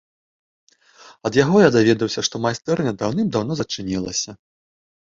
Ад 1.31 1.37
яго 1.43 1.57
я 1.67 1.75
даведаўся, 1.77 2.25
што 2.29 2.35
майстэрня 2.49 2.91
даўным-даўно 3.05 3.53
зачынілася. 3.63 4.31